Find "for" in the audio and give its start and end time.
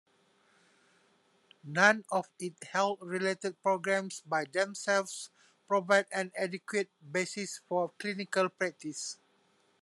7.69-7.93